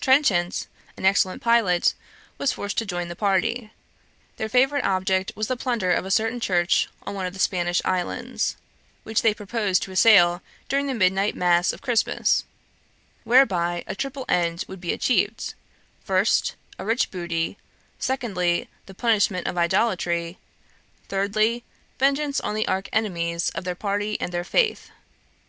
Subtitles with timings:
[0.00, 1.94] Trenchant, an excellent pilot,
[2.38, 3.72] was forced to join the party.
[4.36, 7.82] Their favorite object was the plunder of a certain church on one of the Spanish
[7.84, 8.56] islands,
[9.02, 12.44] which they proposed to assail during the midnight mass of Christmas,
[13.24, 15.52] whereby a triple end would be achieved:
[16.04, 17.58] first, a rich booty;
[17.98, 20.38] secondly, the punishment of idolatry;
[21.08, 21.64] thirdly,
[21.98, 24.92] vengeance on the arch enemies of their party and their faith.